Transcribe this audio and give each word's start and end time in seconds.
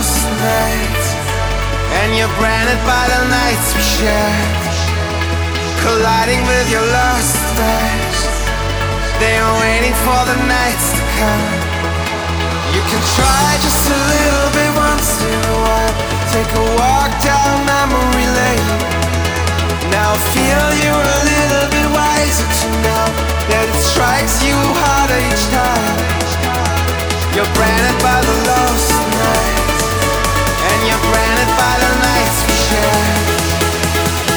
lost 0.00 0.24
nights, 0.40 1.08
and 2.00 2.16
you're 2.16 2.34
branded 2.40 2.80
by 2.88 3.04
the 3.12 3.20
nights 3.28 3.68
we 3.76 3.84
shared, 3.84 4.64
colliding 5.84 6.40
with 6.40 6.66
your 6.72 6.86
lost 6.88 7.36
days. 7.60 8.20
They 9.20 9.36
are 9.36 9.54
waiting 9.60 9.92
for 10.00 10.20
the 10.24 10.38
nights 10.48 10.96
to 10.96 11.04
come. 11.20 11.52
You 12.72 12.80
can 12.80 13.02
try 13.12 13.44
just 13.60 13.84
a 13.92 14.00
little 14.16 14.48
bit 14.56 14.72
once 14.88 15.20
in 15.20 15.36
a 15.36 15.56
while. 15.68 15.94
Take 16.32 16.48
a 16.48 16.64
walk 16.80 17.12
down 17.20 17.52
memory 17.68 18.28
lane. 18.40 18.72
Now 19.92 20.16
feel 20.32 20.64
you're 20.80 21.06
a 21.12 21.20
little 21.28 21.66
bit 21.76 21.88
wiser 21.92 22.48
to 22.48 22.68
know 22.88 23.04
that 23.52 23.64
it 23.68 23.80
strikes 23.92 24.40
you 24.48 24.56
harder 24.80 25.20
each 25.28 25.44
time. 25.52 26.00
You're 27.36 27.52
branded 27.52 27.98
by 28.00 28.16
the 28.24 28.36
lost 28.48 28.96
nights, 29.20 29.69
you're 30.86 31.04
branded 31.12 31.50
by 31.56 31.74
the 31.82 31.90
nights 32.08 32.38
we 32.46 32.56
share. 32.68 33.08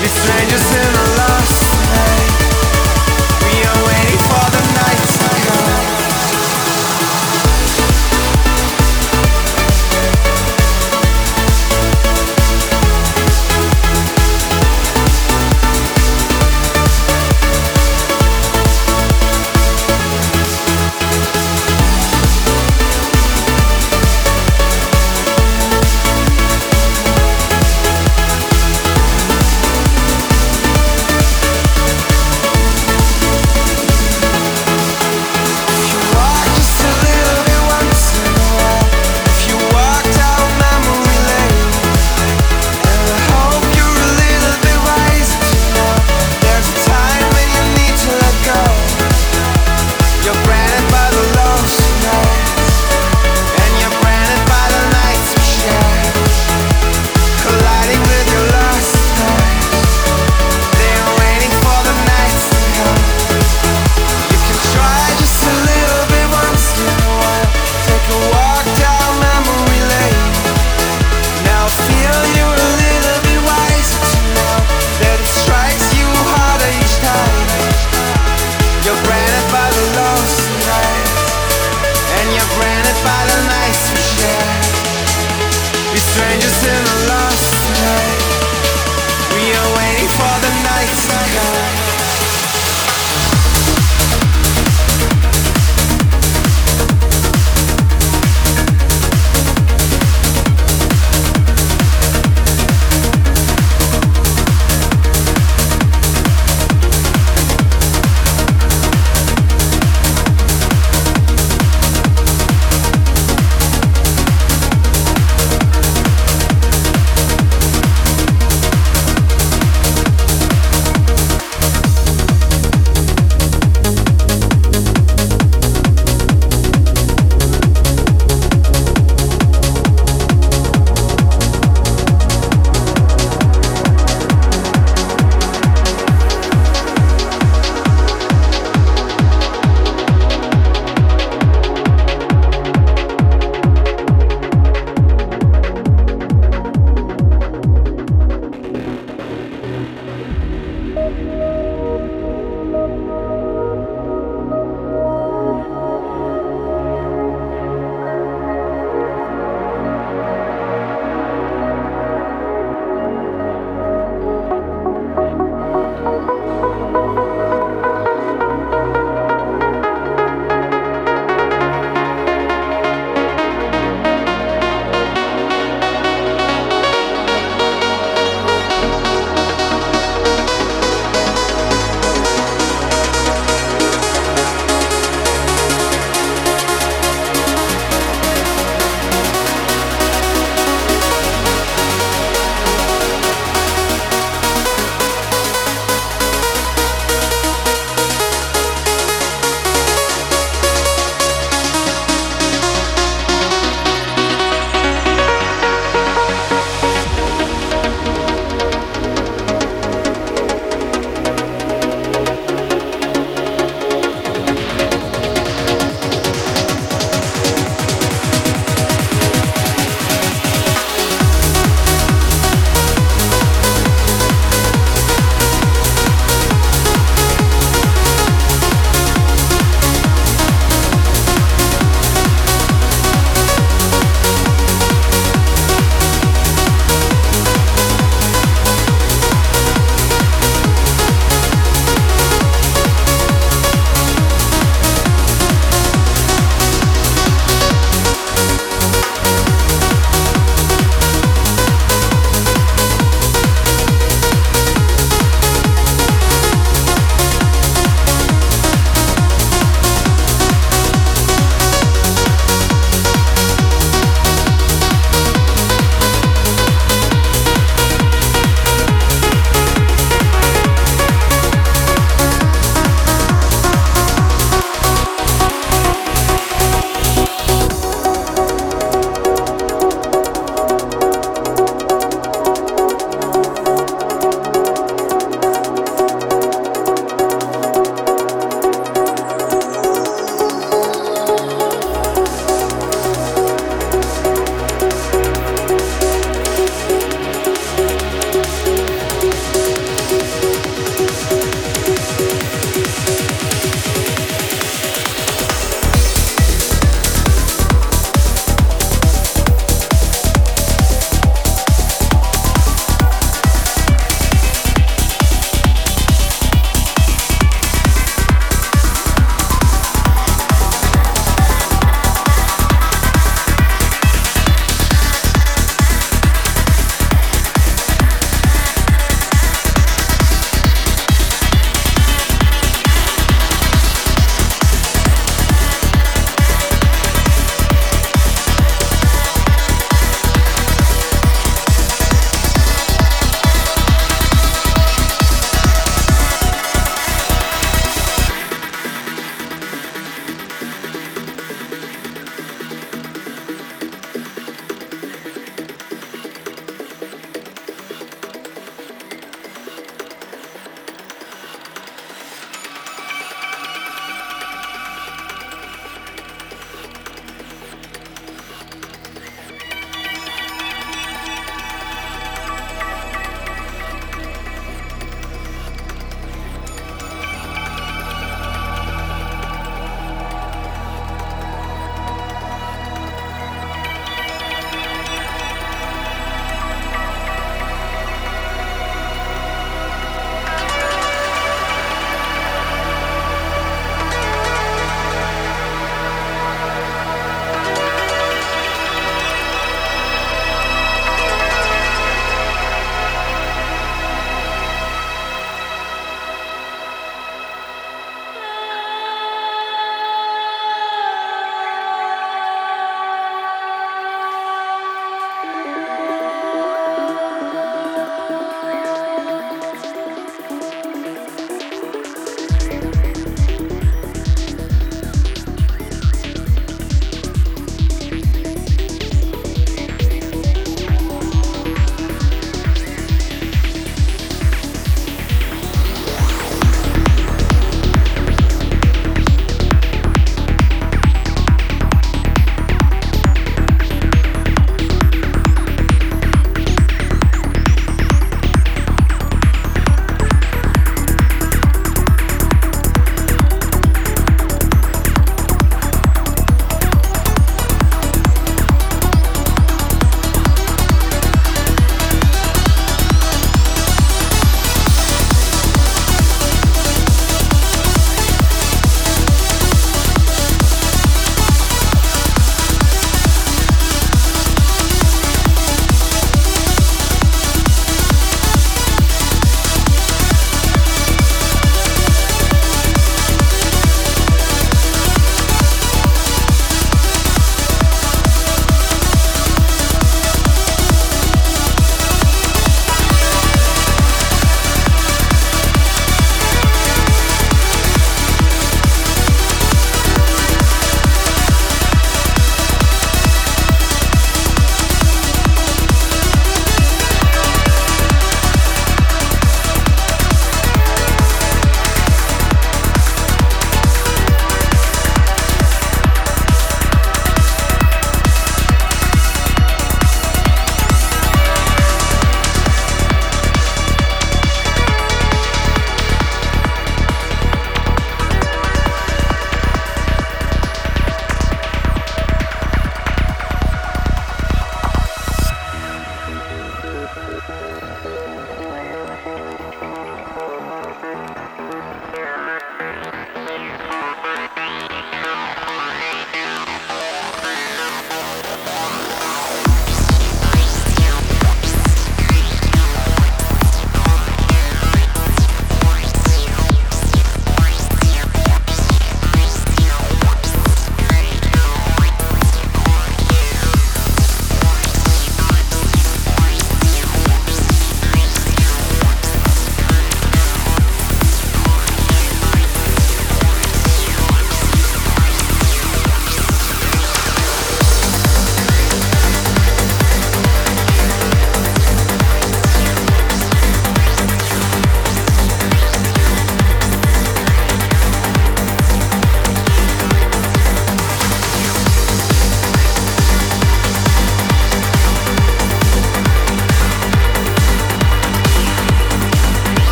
We're 0.00 0.08
strangers 0.08 0.66
in 0.74 0.90
a 0.94 1.06
lost 1.18 1.63
para 83.04 83.34
el 83.34 83.44
mar. 83.44 83.63